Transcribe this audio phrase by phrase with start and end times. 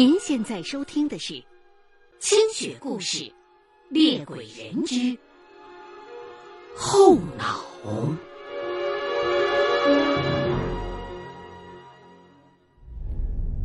[0.00, 1.34] 您现在收听的是
[2.18, 3.18] 《清雪故事·
[3.90, 5.14] 猎鬼人之
[6.74, 7.62] 后脑》。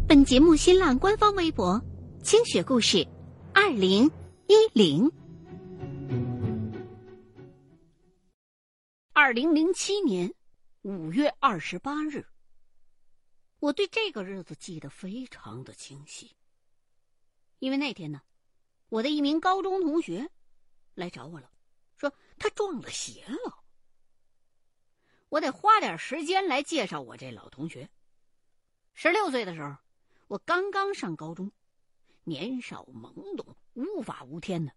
[0.05, 1.81] 本节目新浪官方微博
[2.21, 3.07] “清雪故事
[3.53, 4.11] 二零
[4.47, 5.09] 一零”。
[9.15, 10.29] 二零零七年
[10.81, 12.34] 五月二十八日。
[13.65, 16.35] 我对这个日子记得非常的清晰，
[17.57, 18.21] 因为那天呢，
[18.89, 20.29] 我的一名高中同学
[20.93, 21.51] 来找我了，
[21.97, 23.63] 说他撞了邪了。
[25.29, 27.89] 我得花点时间来介绍我这老同学。
[28.93, 29.75] 十六岁的时候，
[30.27, 31.51] 我刚刚上高中，
[32.23, 34.71] 年少懵懂，无法无天的。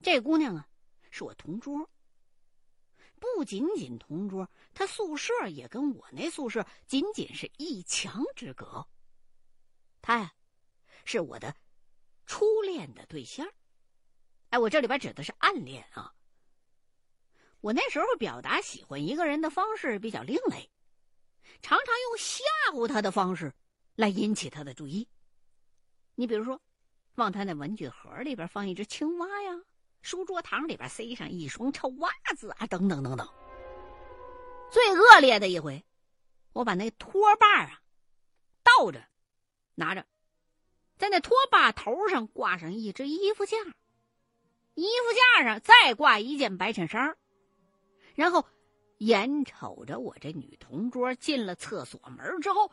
[0.00, 0.68] 这姑娘啊，
[1.10, 1.90] 是我同桌。
[3.20, 8.84] 不仅仅同桌，他宿舍也跟我那宿舍仅仅是一墙之隔。
[10.02, 10.32] 他呀，
[11.04, 11.54] 是我的
[12.26, 13.46] 初恋的对象。
[14.48, 16.12] 哎，我这里边指的是暗恋啊。
[17.60, 20.70] 我那时候表达喜欢一个人的方式比较另类，
[21.60, 22.42] 常常用吓
[22.72, 23.52] 唬他的方式
[23.96, 25.06] 来引起他的注意。
[26.14, 26.60] 你比如说，
[27.16, 29.52] 往他那文具盒里边放一只青蛙呀。
[30.02, 33.28] 书桌堂里边塞上一双臭袜子啊，等等等等。
[34.70, 35.84] 最恶劣的一回，
[36.52, 37.80] 我把那拖把啊
[38.62, 39.04] 倒着
[39.74, 40.06] 拿着，
[40.96, 43.56] 在那拖把头上挂上一只衣服架，
[44.74, 47.16] 衣服架上再挂一件白衬衫
[48.14, 48.46] 然后
[48.98, 52.70] 眼瞅着我这女同桌进了厕所门之后，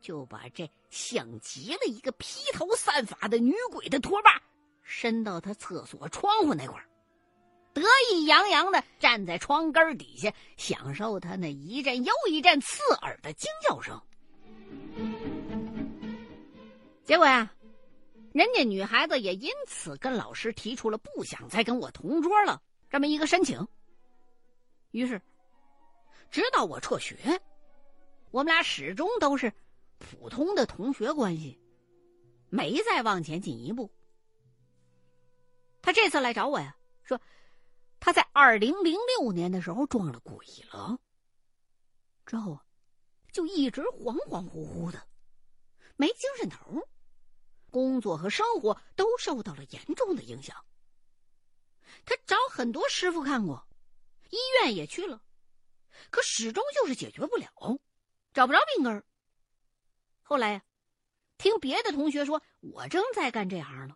[0.00, 4.42] 就把这像极了一个披头散发的女鬼的拖把。
[4.84, 6.86] 伸到他厕所窗户那块儿，
[7.72, 14.00] 得意洋洋的站在窗根底下，享受他那一阵又一阵刺耳的惊叫声。
[17.02, 17.50] 结果呀，
[18.32, 23.66] 人家女孩子也因此跟老师提出了不想再跟我同桌了这么一个申请。
[24.92, 25.20] 于是，
[26.30, 27.16] 直到我辍学，
[28.30, 29.52] 我们俩始终都是
[29.98, 31.58] 普通的同学关系，
[32.48, 33.90] 没再往前进一步。
[35.84, 37.20] 他这次来找我呀，说
[38.00, 40.98] 他在二零零六年的时候撞了鬼了，
[42.24, 42.58] 之后，
[43.30, 45.06] 就一直恍恍惚惚的，
[45.96, 46.88] 没精神头，
[47.70, 50.64] 工作和生活都受到了严重的影响。
[52.06, 53.68] 他找很多师傅看过，
[54.30, 55.22] 医院也去了，
[56.08, 57.78] 可始终就是解决不了，
[58.32, 59.04] 找不着病根。
[60.22, 60.62] 后来呀，
[61.36, 63.94] 听别的同学说我正在干这行呢，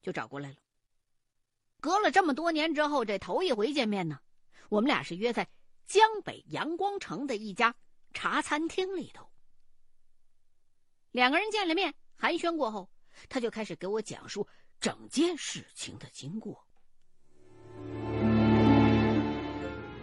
[0.00, 0.56] 就找过来了。
[1.80, 4.20] 隔了这么多年之后，这头一回见面呢，
[4.68, 5.48] 我们俩是约在
[5.86, 7.74] 江北阳光城的一家
[8.12, 9.28] 茶餐厅里头。
[11.10, 12.88] 两个人见了面，寒暄过后，
[13.28, 14.46] 他就开始给我讲述
[14.78, 16.64] 整件事情的经过。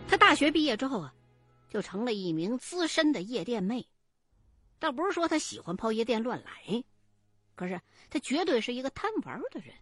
[0.08, 1.14] 他大学毕业之后啊，
[1.70, 3.88] 就成了一名资深的夜店妹。
[4.80, 6.84] 倒不是说他喜欢泡夜店乱来，
[7.56, 9.74] 可是他绝对是一个贪玩的人。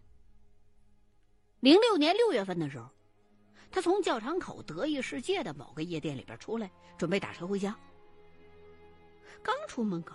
[1.60, 2.88] 零六年六月份的时候，
[3.70, 7.76] 他从教场口德意世界的某个夜店里边出来，准备打车回家。
[9.42, 10.14] 刚出门口，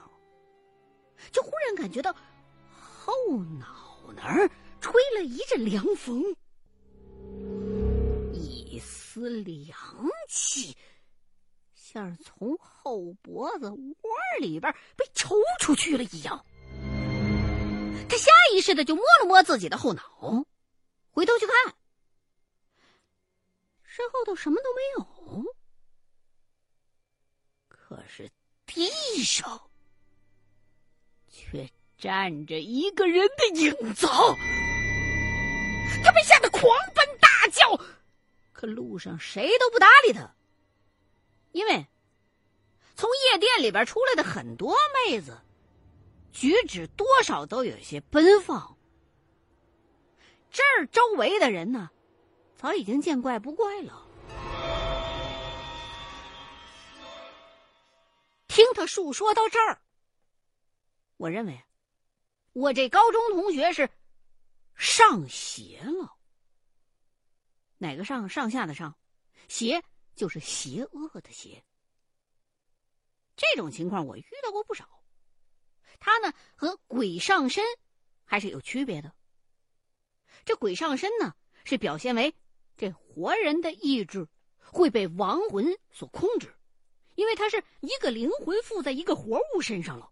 [1.31, 2.15] 就忽然感觉到
[2.69, 3.13] 后
[3.59, 4.49] 脑那儿
[4.79, 6.23] 吹了一阵凉风，
[8.33, 9.75] 一丝凉
[10.29, 10.75] 气
[11.73, 16.45] 像是从后脖子窝里边被抽出去了一样。
[18.07, 20.45] 他下意识的就摸了摸自己的后脑。
[21.11, 21.75] 回头去看，
[23.83, 25.45] 身后头什么都没有，
[27.67, 28.31] 可是
[28.65, 28.89] 地
[29.23, 29.69] 上
[31.29, 34.07] 却站着一个人的影子。
[36.03, 36.63] 他被吓得狂
[36.95, 37.77] 奔大叫，
[38.53, 40.33] 可路上谁都不搭理他，
[41.51, 41.85] 因为
[42.95, 44.73] 从夜店里边出来的很多
[45.05, 45.37] 妹子，
[46.31, 48.70] 举止多少都有些奔放。
[50.51, 51.89] 这儿周围的人呢，
[52.57, 54.05] 早已经见怪不怪了。
[58.47, 59.81] 听他述说到这儿，
[61.15, 61.63] 我认为
[62.51, 63.89] 我这高中同学是
[64.75, 66.17] 上邪了。
[67.77, 68.27] 哪个上？
[68.27, 68.93] 上下的上，
[69.47, 69.81] 邪
[70.15, 71.63] 就是邪恶的邪。
[73.37, 75.01] 这种情况我遇到过不少。
[75.99, 77.63] 他呢和鬼上身
[78.25, 79.15] 还是有区别的。
[80.45, 81.33] 这鬼上身呢
[81.63, 82.33] 是表现为
[82.77, 84.27] 这活人的意志
[84.59, 86.53] 会被亡魂所控制，
[87.15, 90.09] 因为他是一个灵魂附在一个活物身上了。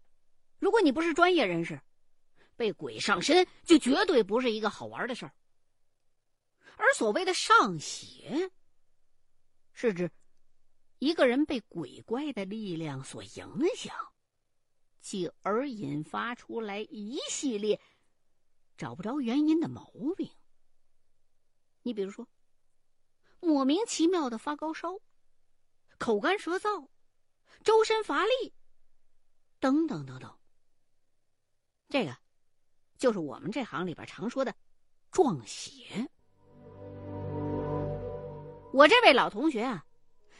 [0.58, 1.80] 如果你不是专业人士，
[2.56, 5.32] 被鬼上身就绝对不是一个好玩的事儿。
[6.76, 8.50] 而所谓的上邪，
[9.72, 10.10] 是指
[10.98, 13.94] 一个人被鬼怪的力量所影响，
[15.00, 17.80] 继而引发出来一系列
[18.80, 20.30] 找不着原因的毛病。
[21.82, 22.26] 你比如说，
[23.38, 24.98] 莫名其妙的发高烧、
[25.98, 26.88] 口干舌燥、
[27.62, 28.54] 周身乏力，
[29.58, 30.34] 等等等等。
[31.90, 32.16] 这个
[32.96, 34.54] 就是我们这行里边常说的
[35.10, 36.08] 撞邪。
[38.72, 39.84] 我这位老同学啊，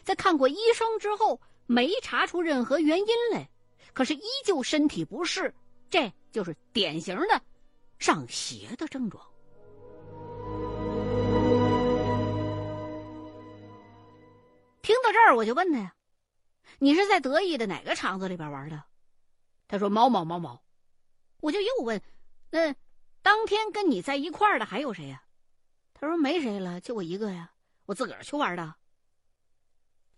[0.02, 3.50] 在看过医生之后，没查出任何原因来，
[3.92, 5.54] 可是依旧身体不适，
[5.90, 7.42] 这就是典型的
[8.00, 9.24] 上邪的症状。
[14.82, 15.94] 听到这儿，我就问他呀
[16.80, 18.82] ：“你是在得意的哪个厂子里边玩的？”
[19.68, 20.60] 他说：“某某某某。”
[21.40, 22.02] 我就又问
[22.50, 22.74] ：“那
[23.22, 25.22] 当天跟你在一块儿的还有谁呀？”
[25.94, 27.52] 他说：“没谁了，就我一个呀。”
[27.86, 28.76] 我自个儿去玩的，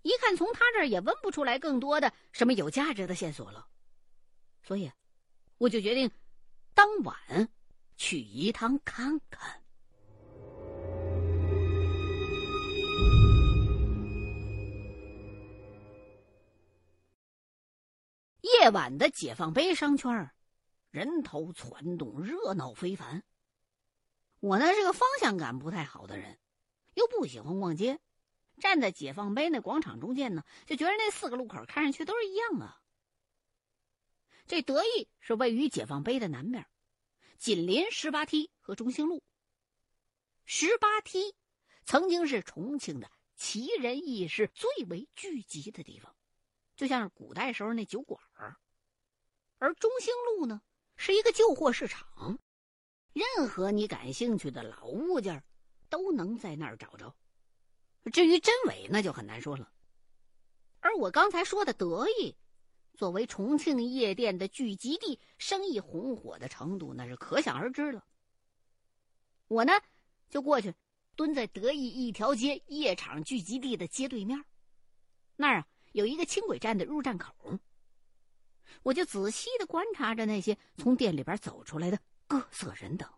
[0.02, 3.66] 一看从他这儿也问不出来更多的什么有价值的线索了，
[4.62, 4.92] 所以
[5.56, 6.10] 我就决定
[6.74, 7.16] 当晚
[8.02, 9.62] 去一趟看看。
[18.40, 20.32] 夜晚的解放碑商圈
[20.90, 23.22] 人头攒动，热闹非凡。
[24.40, 26.40] 我呢是个方向感不太好的人。
[26.94, 28.00] 又不喜欢逛街，
[28.58, 32.74] 站在解放碑那广场中间呢，就觉得那四个路口看上去都是一样的。
[34.48, 36.66] 这德意是位于解放碑的南边，
[37.42, 39.20] 紧邻十八梯和中兴路。
[40.44, 41.34] 十八梯
[41.84, 46.14] 曾经是重庆的奇人异事最为聚集的地方，
[46.76, 48.56] 就像是古代时候那酒馆儿。
[49.58, 50.62] 而中兴路呢，
[50.94, 52.38] 是一个旧货市场，
[53.12, 55.42] 任何你感兴趣的老物件
[55.88, 57.12] 都能在那儿找着，
[58.12, 59.72] 至于真伪那就很难说了。
[60.78, 62.36] 而我刚才说的得意，
[62.94, 68.04] 作为重庆夜店的聚集地，生意红火的程度那是可想而知了。
[69.48, 69.72] 我呢
[70.30, 70.74] 就过去，
[71.16, 74.42] 蹲在德意一条街夜场聚集地的街对面，
[75.36, 77.58] 那儿啊有一个轻轨站的入站口，
[78.82, 83.08] 我就仔细的观察着那些从店里边走出来的各色人等。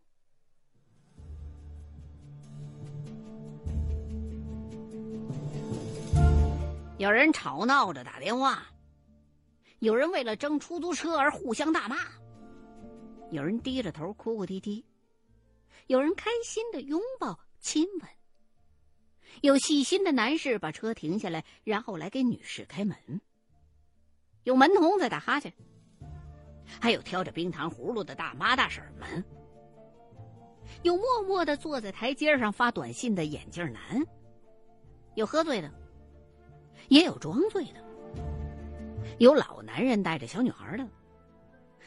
[6.99, 8.67] 有人吵闹着打电话，
[9.81, 11.97] 有人为了争出租车而互相大骂，
[13.31, 14.85] 有人低着头哭哭啼啼，
[15.89, 18.09] 有人开心的拥抱亲吻，
[19.43, 22.97] 有细心的男士把车停下来，然后来给女士开门，
[24.45, 25.53] 有门童在打哈欠，
[26.81, 29.23] 还有挑着冰糖葫芦的大妈大婶们，
[30.83, 34.03] 有默默的坐在台阶上发短信的眼镜男，
[35.15, 35.71] 有喝醉的。
[36.89, 37.84] 也有装醉的，
[39.19, 40.87] 有老男人带着小女孩的，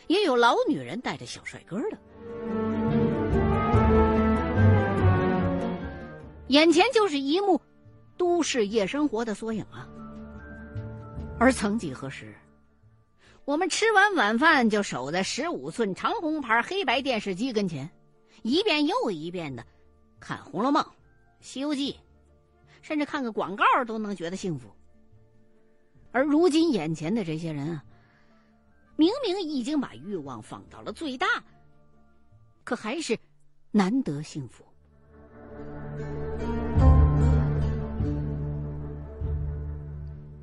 [0.08, 1.98] 也有老女人带着小帅哥的。
[6.48, 7.62] 眼前就是一幕
[8.16, 9.88] 都市夜生活的缩影啊！
[11.38, 12.34] 而曾几何时，
[13.44, 17.90] 我们吃完晚饭就守在十五寸长红牌黑白电视机跟前，
[18.44, 19.66] 一遍又一遍的
[20.22, 20.82] 看《红楼梦》
[21.42, 21.92] 《西游记》，
[22.82, 24.70] 甚至看个广告都能觉得幸福。
[26.18, 27.86] 而如今眼前的这些人啊，
[28.96, 31.28] 明明已经把欲望放到了最大，
[32.64, 33.16] 可还是
[33.70, 34.66] 难得幸福。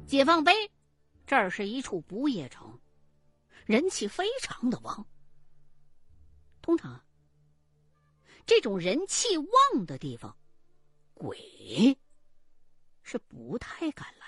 [0.07, 0.53] 解放碑
[1.27, 2.79] 这儿是一处不夜城，
[3.67, 5.05] 人气非常的旺。
[6.63, 7.05] 通常，
[8.47, 10.37] 这种人气旺的地方，
[11.15, 11.99] 鬼
[13.03, 14.24] 是不太敢来。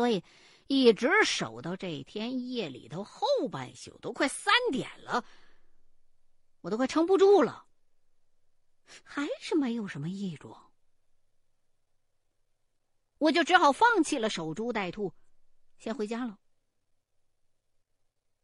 [0.00, 0.24] 所以，
[0.66, 5.26] 一直守到这天夜里头后半宿，都快三点了，
[6.62, 7.66] 我都快撑不住了。
[9.04, 10.72] 还是没有什么异状，
[13.18, 15.12] 我就只好放弃了守株待兔，
[15.76, 16.38] 先回家了。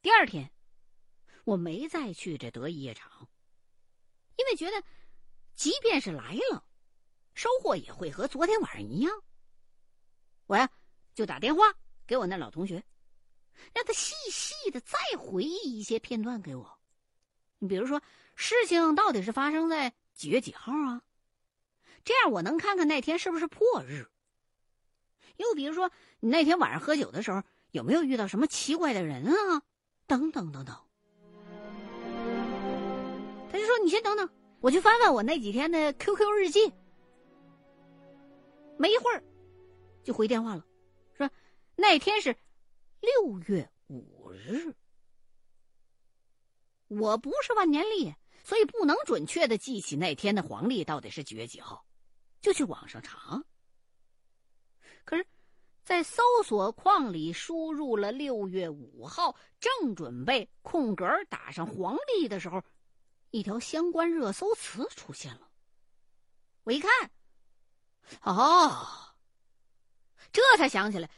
[0.03, 0.53] 第二天，
[1.45, 3.31] 我没再去这得意夜场，
[4.37, 4.85] 因为觉得，
[5.55, 6.67] 即便是来了，
[7.33, 9.23] 收获也会和昨天晚上一样。
[10.49, 10.71] 我呀，
[11.17, 11.75] 就打电话
[12.07, 12.85] 给我那老同学，
[13.73, 16.79] 让他细细的再回忆一些片段给我。
[17.59, 18.03] 你比如说，
[18.35, 21.01] 事情到底是发生在几月几号啊？
[22.05, 24.07] 这样我能看看那天是不是破日。
[25.39, 29.63] 又比如说，你那天晚上喝酒的时候，有没有遇到什么奇怪的人啊？
[30.07, 30.77] 等等等等。
[33.51, 34.29] 他就说：“你先等等，
[34.61, 36.71] 我去翻翻我那几天的 QQ 日记。”
[38.77, 39.25] 没一会儿，
[40.05, 40.67] 就回电话了，
[41.77, 42.37] 那天是
[43.01, 44.75] 六月五日。
[46.89, 51.85] 我不是万年历，所以不能准确的记起那天的黄历到底是几月几号，
[52.41, 53.43] 就去网上查。
[55.05, 55.27] 可是，
[55.85, 62.63] 在搜索框里输入了六月五号，正准备空格打上黄历的时候，
[63.31, 65.51] 一条相关热搜词出现了。
[66.63, 66.91] 我一看，
[68.23, 69.15] 哦，
[70.33, 71.11] 这才想起来，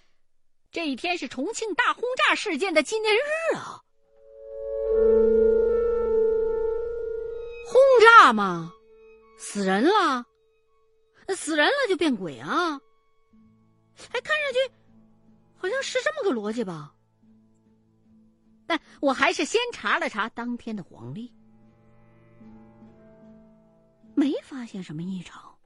[0.71, 3.83] 这一天是重庆大轰炸事件的纪念日啊。
[7.67, 8.73] 轰炸吗？
[9.39, 10.27] 死人了？
[11.35, 12.81] 死人了就变鬼啊？
[14.13, 14.75] 哎，看上去
[15.57, 16.95] 好像是这么个逻辑吧？
[18.67, 21.33] 但我还是先查了查当天的黄历，
[24.15, 25.59] 没发现什么异常，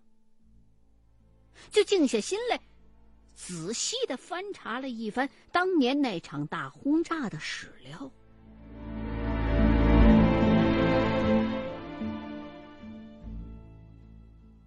[1.70, 2.60] 就静下心来，
[3.44, 8.08] 仔细的翻查了一番当年那场大轰炸的史料。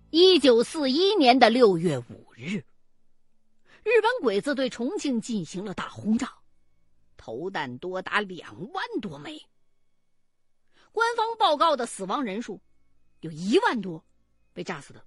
[0.10, 2.62] 一九四一年的六月五日，
[3.82, 6.34] 日本鬼子对重庆进行了大轰炸，
[7.16, 9.42] 投弹多达两万多枚。
[10.92, 12.60] 官方报告的死亡人数
[13.22, 14.04] 有一万多，
[14.52, 15.02] 被炸死的。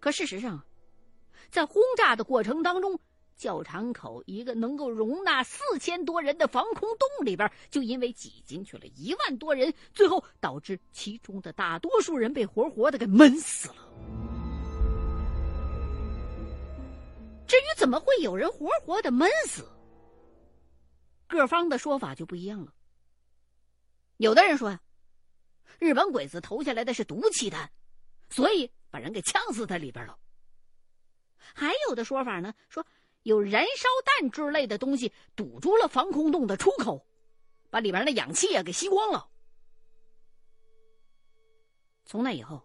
[0.00, 0.60] 可事实上，
[1.50, 2.98] 在轰炸的过程当中，
[3.36, 13.76] 教场口一个能够容纳四千多人的防空洞里边，就因为挤进去了一万多人，最后导致其中的大多数人被活活的给闷死了。
[17.46, 19.66] 至于怎么会有人活活的闷死，
[21.26, 22.74] 各方的说法就不一样了。
[24.18, 24.80] 有的人说呀，
[25.78, 27.70] 日本鬼子投下来的是毒气弹，
[28.28, 30.18] 所以把人给呛死在里边了。
[31.54, 32.84] 还有的说法呢，说。
[33.24, 37.04] 有燃烧弹之类的东西堵住了防空洞的出口，
[37.68, 39.28] 把里边的氧气啊给吸光了。
[42.06, 42.64] 从那以后，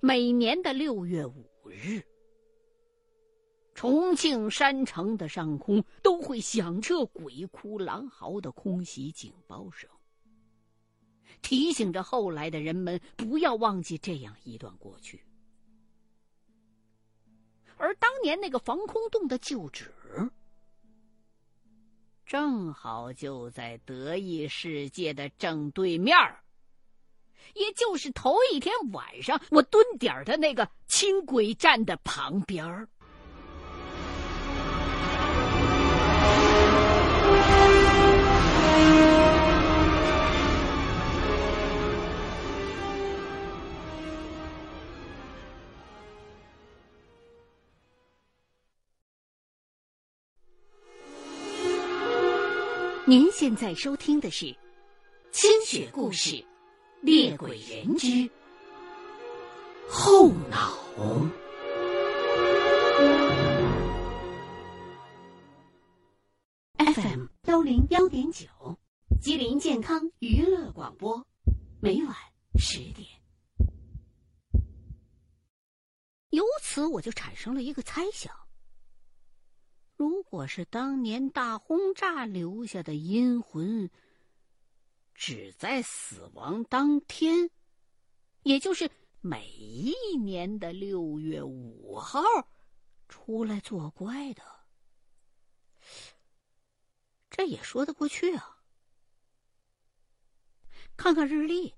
[0.00, 2.00] 每年的六月五日，
[3.74, 9.90] 重庆山城的上空都会响彻鬼哭狼嚎的空袭警报声，
[11.42, 15.22] 提醒着后来的人们不要忘记这样一段过去。
[17.76, 19.92] 而当年那个防空洞的旧址，
[22.24, 26.40] 正好就在得意世界的正对面儿
[27.54, 32.88] 也就是头一天晚上我蹲点的那个轻轨站的旁边儿。
[53.06, 54.46] 您现在收听的是
[55.30, 56.30] 《清雪故事·
[57.02, 58.30] 猎鬼人之
[59.86, 60.74] 后脑》。
[66.78, 68.46] FM 幺零幺点九，
[69.20, 71.26] 吉林健康娱乐广播，
[71.82, 72.16] 每晚
[72.58, 73.06] 十点。
[76.30, 78.34] 由此，我就产生了一个猜想。
[79.96, 83.88] 如果是当年大轰炸留下的阴魂，
[85.14, 87.48] 只在死亡当天，
[88.42, 92.20] 也就是每一年的六月五号，
[93.08, 94.42] 出来作怪的，
[97.30, 98.58] 这也说得过去啊。
[100.96, 101.72] 看看日历，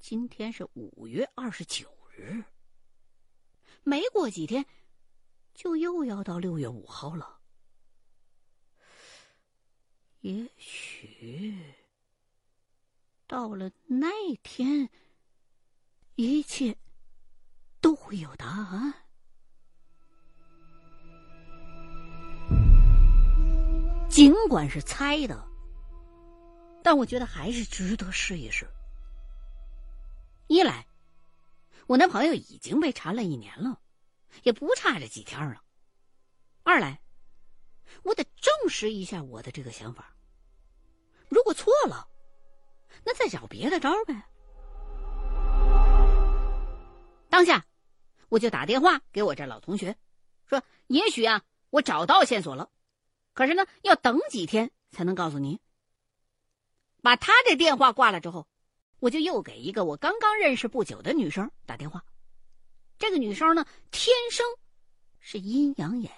[0.00, 2.42] 今天是五月二十九日，
[3.84, 4.66] 没过几天。
[5.60, 7.38] 就又要到六月五号了，
[10.20, 11.54] 也许
[13.26, 14.08] 到了那
[14.42, 14.88] 天，
[16.14, 16.74] 一切
[17.78, 18.94] 都会有答案。
[24.08, 25.46] 尽管是猜的，
[26.82, 28.66] 但我觉得还是值得试一试。
[30.46, 30.86] 一来，
[31.86, 33.78] 我那朋友已经被缠了一年了，
[34.42, 35.56] 也不差这几天了；
[36.62, 37.00] 二来，
[38.02, 40.14] 我得证实一下我的这个想法。
[41.28, 42.08] 如果错了，
[43.04, 44.26] 那再找别的招呗。
[47.28, 47.64] 当下，
[48.28, 49.96] 我就打电话给我这老同学，
[50.46, 52.68] 说：“也许啊，我找到线索了，
[53.32, 55.58] 可是呢，要等几天才能告诉您。”
[57.02, 58.46] 把他这电话挂了之后，
[58.98, 62.04] 我就又给一个我刚刚认识不久的女生打电话。
[63.00, 64.46] 这个女生呢，天生
[65.20, 66.12] 是阴阳眼。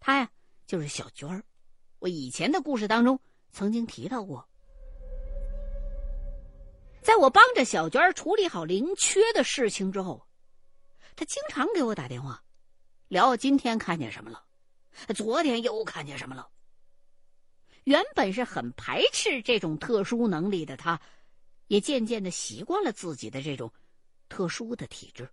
[0.00, 0.30] 她呀，
[0.66, 1.44] 就是小娟儿。
[1.98, 3.20] 我以前的故事当中
[3.52, 4.48] 曾经提到过。
[7.02, 10.26] 在我帮着小娟儿处理好灵缺的事情之后，
[11.14, 12.42] 她经常给我打电话，
[13.08, 14.42] 聊今天看见什么了，
[15.14, 16.48] 昨天又看见什么了。
[17.84, 20.98] 原本是很排斥这种特殊能力的她，
[21.66, 23.70] 也渐渐的习惯了自己的这种
[24.28, 25.28] 特殊的体质。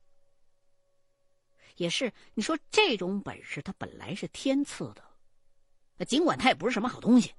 [1.78, 7.34] 也是，你说这种本事，它本来是天赐的，尽管它也不是什么好东西。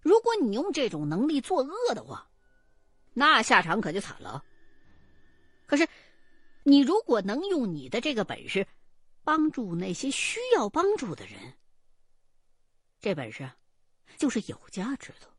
[0.00, 2.30] 如果你用这种能力作恶的话，
[3.12, 4.44] 那下场可就惨了。
[5.66, 5.88] 可是，
[6.62, 8.66] 你如果能用你的这个本事
[9.24, 11.54] 帮助那些需要帮助的人，
[13.00, 13.50] 这本事
[14.16, 15.29] 就是有价值的。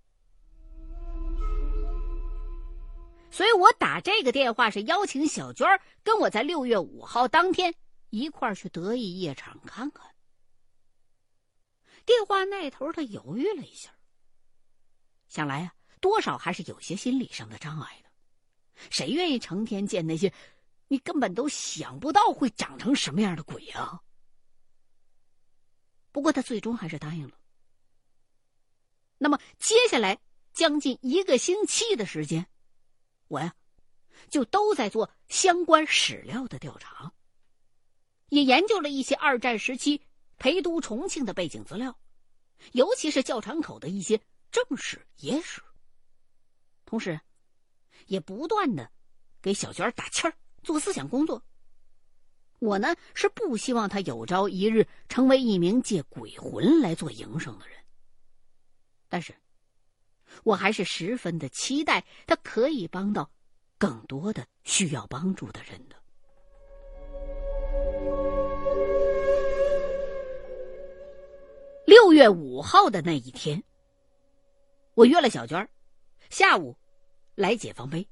[3.32, 5.66] 所以我打这个电话是邀请小娟
[6.04, 7.74] 跟我在六月五号当天
[8.10, 10.14] 一块儿去得意夜场看看。
[12.06, 13.90] 电话那头他犹豫了一下，
[15.28, 15.74] 想来呀。
[16.02, 18.10] 多少还是有些心理上的障碍的，
[18.90, 20.34] 谁愿意成天见那些
[20.88, 24.02] 你根本都想不到会长成什么样的鬼啊？
[26.12, 27.36] 不过他最终还是答应了。
[29.20, 30.18] 那么接下来
[30.54, 32.48] 将近一个星期的时间，
[33.32, 33.56] 我呀
[34.30, 37.14] 就都在做相关史料的调查，
[38.28, 40.02] 也研究了一些二战时期
[40.38, 41.98] 陪都重庆的背景资料，
[42.74, 44.20] 尤其是教场口的一些
[44.52, 45.62] 正史野史。
[46.86, 47.22] 同时，
[48.08, 48.92] 也不断的
[49.42, 51.42] 给小娟打气儿，做思想工作。
[52.60, 57.78] 我呢是不希望她有朝一日成为一名借鬼魂来做营生的人，
[59.08, 59.34] 但是，
[60.44, 63.30] 我还是十分的期待他可以帮到
[63.78, 65.96] 更多的需要帮助的人的。
[71.86, 73.64] 六月五号的那一天，
[74.94, 75.70] 我约了小娟
[76.30, 76.76] 下午。
[77.34, 78.06] 来解放碑。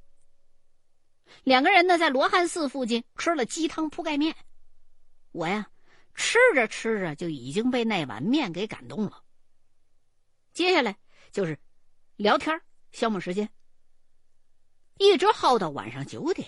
[1.44, 4.34] 两个人呢，在罗汉寺附近吃了鸡汤铺盖面。
[5.34, 5.70] 我呀，
[6.16, 9.22] 吃着吃着就已经被那碗面给感动了。
[10.54, 10.98] 接下来
[11.32, 11.60] 就是
[12.20, 13.50] 聊天消磨时间，
[14.98, 16.46] 一直耗到晚上九点，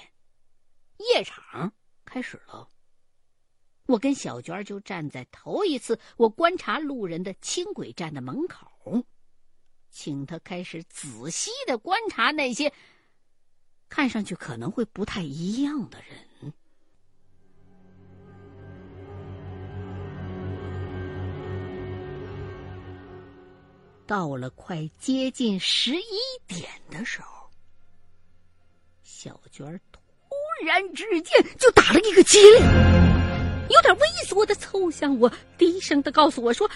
[0.97, 1.71] 夜场
[2.03, 2.69] 开始了。
[3.86, 9.05] 我跟小娟就站在头一次我观察路人的轻轨站的门口。
[9.89, 12.73] 请他开始仔细的观察那些
[13.88, 16.27] 看上去可能会不太一样的人。
[24.12, 27.50] 到了快接近十一点的时候，
[29.04, 30.02] 小娟突
[30.65, 32.62] 然之间就打了一个激灵，
[33.69, 36.69] 有点畏缩的凑向我，低声的告诉我说：“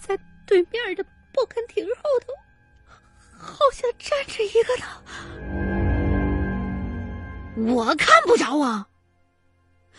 [0.00, 2.32] 在对面的。”报刊亭后头，
[3.38, 4.86] 好像站着一个呢。
[7.74, 8.88] 我看不着啊，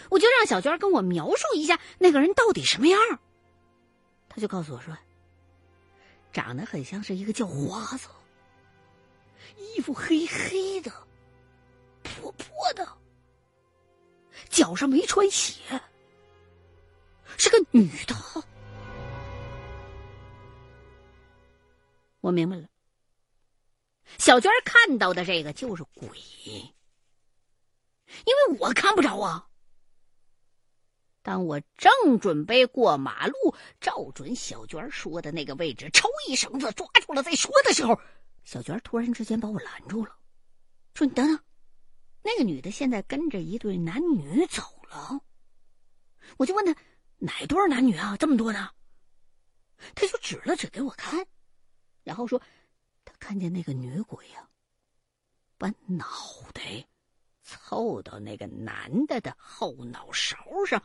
[0.10, 3.00] 我就让小娟跟我描述一下那个人到底什么样。
[4.28, 4.98] 他就告诉我说，
[6.32, 8.08] 长得很像是一个叫花子，
[9.58, 10.92] 衣服黑黑的，
[12.04, 12.88] 破破的，
[14.50, 15.62] 脚上没穿鞋，
[17.38, 18.16] 是个女的。
[22.22, 22.68] 我明白了，
[24.18, 26.08] 小娟看到的这个就是鬼，
[26.46, 26.74] 因
[28.26, 29.48] 为我看不着啊。
[31.24, 33.34] 当我正准备过马路，
[33.80, 38.00] 照准小娟说的那个位置抽一绳子抓住了再说的时候，
[38.44, 40.16] 小娟突然之间把我拦住了，
[40.96, 41.40] 说：“你等等，
[42.24, 45.22] 那个女的现在跟着一对男女走了。”
[46.38, 46.76] 我就问他
[47.20, 48.18] ：“哪对男女啊？
[48.18, 48.70] 这么多呢？”
[49.94, 51.26] 他就指了指给我看。
[52.04, 52.42] 然后说，
[53.06, 54.50] 他看见那个女鬼呀，
[55.58, 56.06] 把脑
[56.54, 56.84] 袋
[57.44, 60.82] 凑到那个男的的后脑勺上，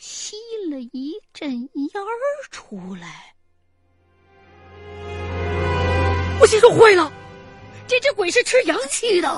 [0.00, 0.34] 吸
[0.70, 3.34] 了一阵烟儿出来。
[6.40, 7.12] 我心说坏了，
[7.86, 9.28] 这只鬼是吃阳气的，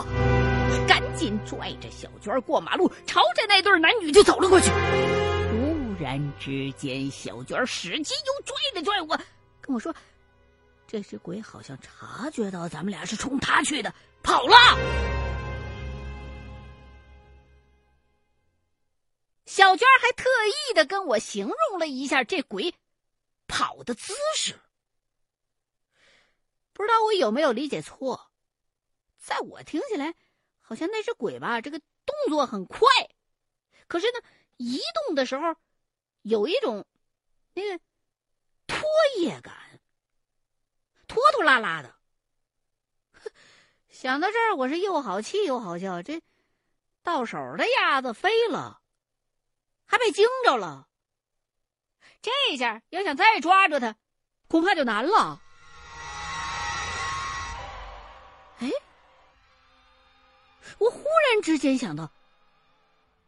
[0.87, 4.71] 赶紧拽着小娟过马路，朝着那对男女就走了过去。
[4.71, 9.19] 突然之间，小娟使劲又拽了拽我，
[9.61, 9.93] 跟我说
[10.87, 14.57] ：“这只鬼好像察觉到咱们俩是冲他去的，跑了。”
[19.53, 22.75] 小娟还特意的跟我形容了一下这鬼
[23.47, 24.59] 跑的姿势。
[26.73, 28.31] 不知道我有没有理解错，
[29.19, 30.15] 在我听起来，
[30.63, 32.89] 好像那只鬼吧，这个动作很快，
[33.89, 34.21] 可是呢，
[34.57, 35.55] 移动的时候
[36.23, 36.87] 有一种
[37.53, 37.85] 那个
[38.67, 38.81] 拖
[39.21, 39.55] 曳感，
[41.07, 41.95] 拖拖拉拉的。
[43.91, 46.03] 想到这儿，我是又好气又好笑。
[46.03, 46.23] 这
[47.03, 48.82] 到手的鸭子飞了，
[49.93, 50.89] 还被惊着了。
[52.23, 53.95] 这下要想再抓住他，
[54.49, 55.43] 恐怕就难了。
[58.61, 58.71] 哎，
[60.79, 62.11] 我忽然之间想到，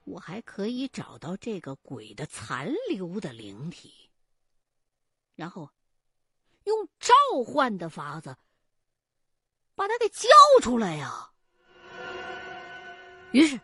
[0.05, 4.09] 我还可以找到这个鬼的残留的灵体，
[5.35, 5.69] 然后
[6.65, 7.13] 用召
[7.45, 8.35] 唤的法子
[9.75, 10.29] 把他给叫
[10.63, 11.31] 出来呀。
[13.33, 13.61] 于是，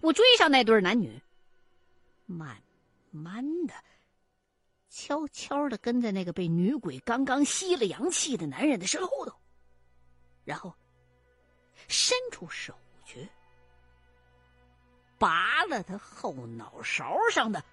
[0.00, 1.20] 我追上那对男女，
[2.30, 2.62] 慢
[3.10, 3.74] 慢的、
[4.88, 9.34] 悄悄的跟在那个被女鬼刚刚吸了阳气的男人的身后头，
[10.44, 10.74] 然后。
[11.88, 12.74] 伸出手
[13.06, 13.26] 去，
[15.18, 17.64] 拔了他后脑勺上的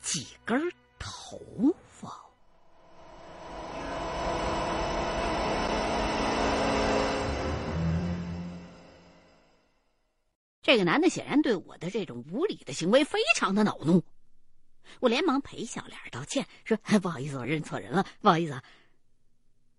[0.00, 1.38] 几根头
[10.68, 14.04] 这个男的显然对我的这种无礼的行为非常的恼怒，
[15.00, 18.62] 我连忙赔笑脸道歉，说：“不好意思，我认错人了，不好意思。”啊。”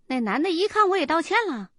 [0.06, 1.70] 那男的一看我也道歉了。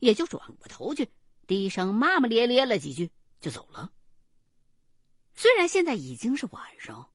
[0.00, 1.08] 也就转过头去，
[1.46, 3.90] 低声骂骂咧咧了几句，就走了。
[5.34, 7.08] 虽然现在已经是晚上，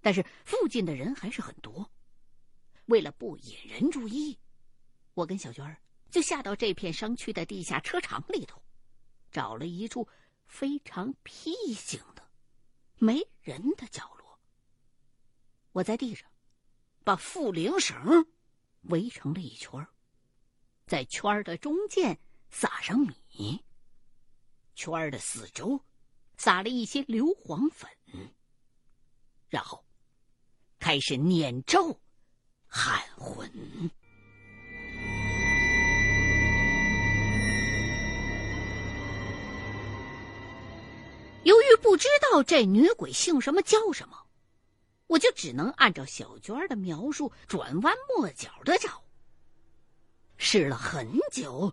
[0.00, 1.90] 但是附近的人还是很多。
[2.86, 4.38] 为了不引人注意，
[5.12, 5.76] 我跟小娟儿
[6.10, 8.58] 就下到这片商区的地下车场里头，
[9.30, 10.08] 找了一处
[10.46, 12.28] 非常僻静的、
[12.96, 14.40] 没人的角落。
[15.72, 16.30] 我在地上
[17.04, 18.26] 把缚灵绳
[18.82, 19.86] 围成了一圈。
[20.86, 22.18] 在圈的中间
[22.50, 23.64] 撒上米，
[24.74, 25.84] 圈的四周
[26.36, 27.90] 撒了一些硫磺粉，
[29.48, 29.84] 然后
[30.78, 32.00] 开始念咒
[32.66, 33.50] 喊魂。
[42.42, 44.26] 这女鬼姓什么叫什么，
[45.06, 49.02] 我就只能按照小娟的描述转弯抹角的找。
[50.36, 51.72] 试了很久，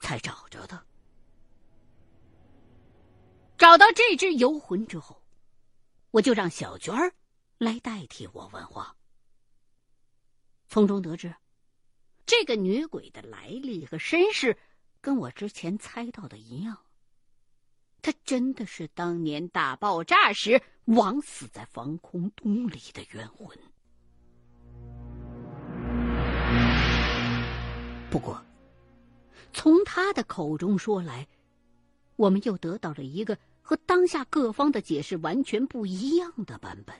[0.00, 0.84] 才找着的。
[3.56, 5.22] 找到这只游魂之后，
[6.10, 6.94] 我就让小娟
[7.58, 8.96] 来代替我问话。
[10.68, 11.34] 从中得知，
[12.26, 14.58] 这个女鬼的来历和身世
[15.00, 16.76] 跟我之前猜到的一样，
[18.06, 23.58] 他真的是当年大爆炸时枉死在防空洞里的冤魂。
[28.08, 28.40] 不过，
[29.52, 31.26] 从他的口中说来，
[32.14, 36.94] 我们又得到了一个和当下各方的解释完全不一样的版本。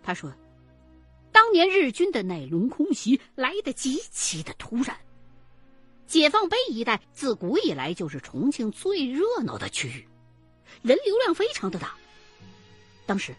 [0.00, 0.32] 他说，
[1.32, 4.96] 当年日军的那轮空袭来得极其的突然。
[6.06, 10.08] 解放碑一带自古以来就是重庆最热闹的区域，
[10.82, 11.94] 人流量非常的大。
[13.06, 13.34] 当时。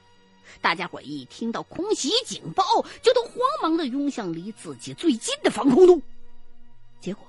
[0.59, 2.63] 大家伙一听到空袭警报，
[3.03, 6.01] 就都慌忙的涌向离自己最近的防空洞。
[6.99, 7.27] 结果，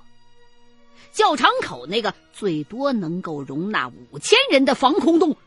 [1.11, 5.37] 教场口那个最多能够容纳五千人的防空洞，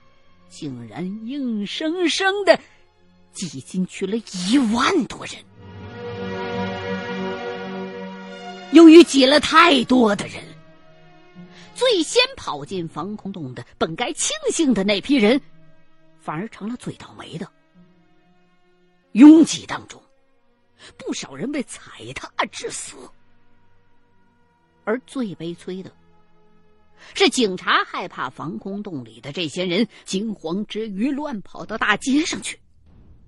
[0.49, 2.61] 竟然硬生生的
[3.33, 5.35] 挤进去了一万多人。
[8.73, 10.43] 由于挤了太多的人，
[11.75, 15.41] 最先跑进防空洞的本该庆幸的那批人，
[16.19, 17.47] 反而成了最倒霉的。
[19.13, 20.03] 拥挤当中，
[20.97, 22.97] 不少人被踩踏致死，
[24.85, 25.93] 而最悲催的
[27.15, 32.59] 是，警察害怕防空洞里的这些人惊慌之余乱跑到大街上去，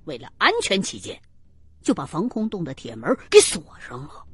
[0.04, 1.20] 为了安全起见，
[1.82, 4.24] 就把防空洞的铁门给锁上了。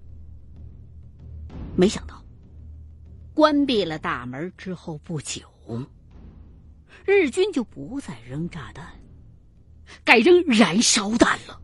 [1.77, 2.23] 没想到，
[3.35, 5.43] 关闭了大门之后不久，
[7.07, 8.85] 日军就不再扔炸弹，
[10.05, 11.61] 改扔燃烧弹了。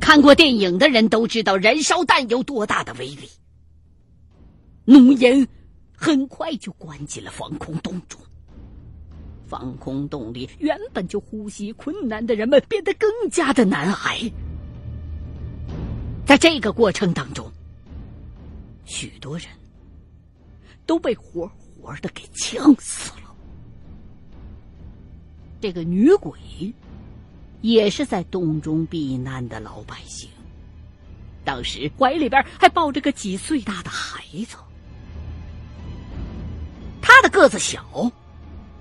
[0.00, 3.28] 看过电影的人都知道燃烧弹有多大的威力。
[4.84, 5.48] 浓烟
[5.96, 8.20] 很快就灌进了防空洞中，
[9.46, 14.30] 防空洞里原本就呼吸困难的人们变得更加的难挨。
[16.26, 17.50] 在这个过程当中，
[18.86, 19.46] 许多人
[20.86, 23.34] 都被活活的给呛死了。
[25.60, 26.38] 这个女鬼
[27.60, 30.28] 也是在洞中避难的老百姓，
[31.44, 34.56] 当时怀里边还抱着个几岁大的孩子。
[37.00, 38.10] 他的个子小，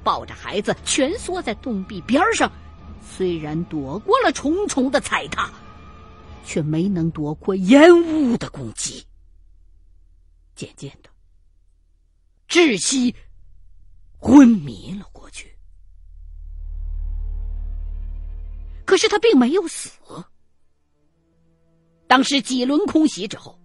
[0.01, 2.51] 抱着孩子蜷缩在洞壁边上，
[3.01, 5.51] 虽然躲过了重重的踩踏。
[6.43, 9.05] 却没能躲过烟雾的攻击。
[10.55, 11.09] 渐渐的，
[12.47, 13.15] 窒息
[14.19, 15.51] 昏迷了过去。
[18.85, 19.89] 可是他并没有死。
[22.07, 23.59] 当时几轮空袭之后，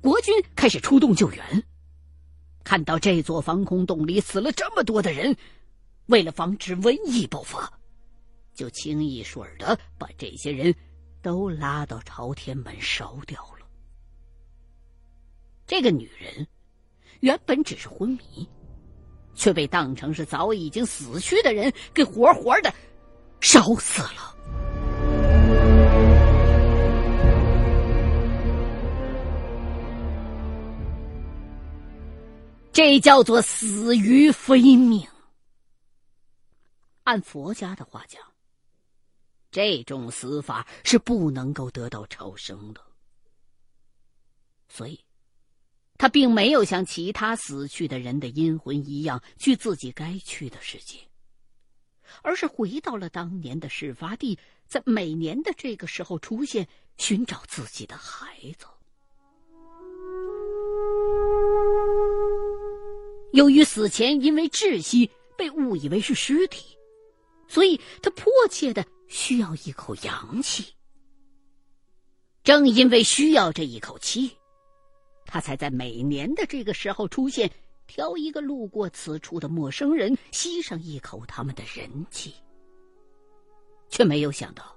[0.00, 1.64] 国军开始出动救援。
[2.64, 5.36] 看到这座防空洞里死了这么多的人，
[6.06, 7.70] 为了防止瘟疫爆发，
[8.54, 10.74] 就轻易水的把这些人。
[11.22, 13.66] 都拉到朝天门烧掉了。
[15.66, 16.46] 这个女人
[17.20, 18.46] 原本只是昏迷，
[19.32, 22.74] 却被当成是早已经死去的人给活活的
[23.40, 24.36] 烧死了。
[32.72, 35.06] 这叫做死于非命。
[37.04, 38.20] 按佛家的话讲。
[39.52, 42.80] 这种死法是不能够得到超生的，
[44.66, 44.98] 所以，
[45.98, 50.96] 他并没有像其他死去的人的阴魂一样去自己该去的世界，
[52.22, 58.64] 而是回到了当年的事发地，在每年的这个时候出现，寻找自己的孩子。
[63.34, 66.74] 由于死前因为窒息被误以为是尸体，
[67.46, 68.82] 所以他迫切的。
[69.12, 70.64] 需要一口阳气，
[72.42, 74.34] 正因为需要这一口气，
[75.26, 77.52] 他才在每年的这个时候出现，
[77.86, 82.34] 挑一个路过此处的陌生人吸上一口他们的人气，
[83.90, 84.74] 却没有想到，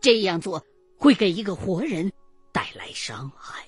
[0.00, 0.64] 这样做
[0.96, 2.10] 会给一个活人
[2.52, 3.66] 带来伤害。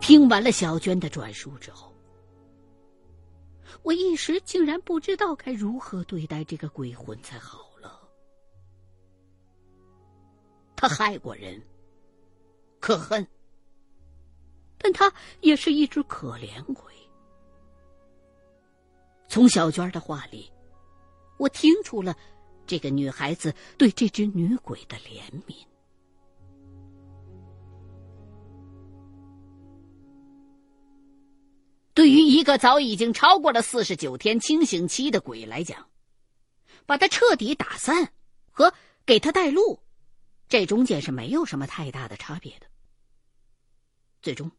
[0.00, 1.89] 听完了小娟的转述之后。
[3.82, 8.00] 我一时竟然不知道该如何对待这个鬼魂才好了。
[10.76, 11.62] 他害过人，
[12.78, 13.26] 可恨，
[14.78, 16.92] 但他也是一只可怜鬼。
[19.28, 20.50] 从小娟的话里，
[21.38, 22.16] 我听出了
[22.66, 25.64] 这个女孩子对这只女鬼的怜悯。
[32.00, 35.90] 对于一个早已经超过了四十九天清醒期的鬼来讲，
[36.86, 38.14] 把他彻底打散
[38.50, 38.72] 和
[39.04, 39.82] 给他带路，
[40.48, 42.68] 这中间是没有什么太大的差别的。
[44.22, 44.50] 最终，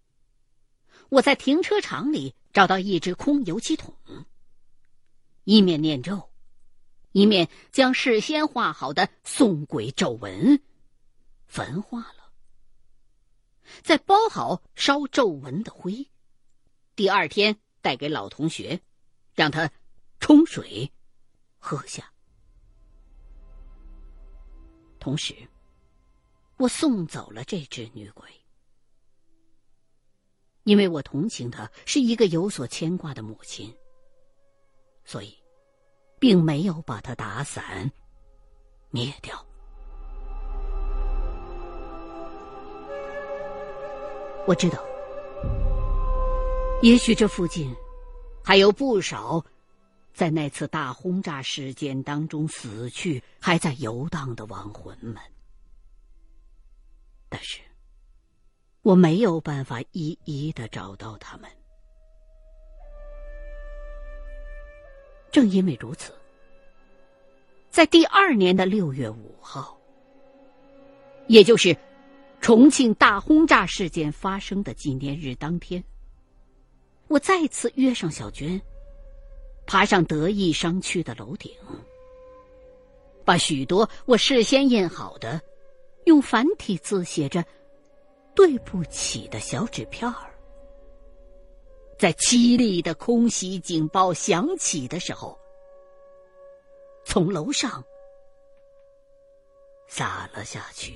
[1.09, 3.95] 我在停车场里找到一只空油漆桶，
[5.43, 6.29] 一面念咒，
[7.11, 10.61] 一面将事先画好的送鬼咒文
[11.47, 12.31] 焚化了，
[13.81, 16.10] 再包好烧皱纹的灰。
[17.01, 18.79] 第二天带给老同学，
[19.33, 19.67] 让他
[20.19, 20.87] 冲水
[21.57, 22.13] 喝下。
[24.99, 25.33] 同时，
[26.57, 28.29] 我送走了这只女鬼，
[30.61, 33.75] 因为我同情她是一个有所牵挂的母亲，
[35.03, 35.35] 所以
[36.19, 37.91] 并没有把她打散
[38.91, 39.43] 灭掉。
[44.45, 44.79] 我知道。
[46.81, 47.71] 也许这附近
[48.43, 49.45] 还有不少
[50.13, 55.15] 在那次大轰炸事件当中死去、还在游荡的亡魂们，
[57.29, 57.59] 但是
[58.81, 61.47] 我没有办法一一的找到他们。
[65.31, 66.11] 正因为如此，
[67.69, 69.79] 在第二年的六月五号，
[71.27, 71.77] 也就是
[72.41, 75.81] 重庆大轰炸事件发生的纪念日当天。
[77.11, 78.59] 我再次约上小娟，
[79.65, 81.53] 爬上得意商区的楼顶，
[83.25, 85.41] 把许多我事先印好的、
[86.05, 87.43] 用繁体字写着
[88.33, 90.31] 对不起的小纸片儿。
[91.99, 95.37] 在凄厉的空袭警报响起的时候，
[97.03, 97.83] 从楼上
[99.85, 100.95] 洒了下去。